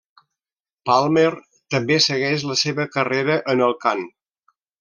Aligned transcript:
Palmer 0.89 1.25
també 1.75 1.99
segueix 2.07 2.49
la 2.53 2.57
seva 2.65 2.89
carrera 2.99 3.39
en 3.55 3.63
el 3.71 3.81
cant. 3.85 4.07